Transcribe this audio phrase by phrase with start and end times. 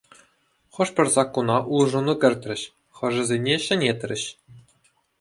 [0.77, 2.61] Хӑш-пӗр саккуна улшӑну кӗртрӗҫ,
[3.01, 4.23] хӑшӗсене ҫӗнетрӗҫ.